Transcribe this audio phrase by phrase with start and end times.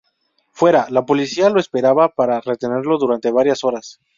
[0.51, 4.01] Fuera, la policía lo esperaba para retenerlo durante varias horas.